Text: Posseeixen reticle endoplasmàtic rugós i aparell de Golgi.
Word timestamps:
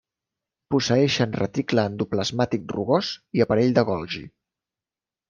Posseeixen 0.75 1.35
reticle 1.39 1.83
endoplasmàtic 1.89 2.65
rugós 2.77 3.11
i 3.41 3.45
aparell 3.47 3.77
de 3.77 3.85
Golgi. 3.91 4.23